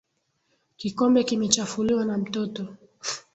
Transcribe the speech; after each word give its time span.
Kikombe 0.77 1.23
kimechafuliwa 1.23 2.05
na 2.05 2.17
mtoto. 2.17 2.67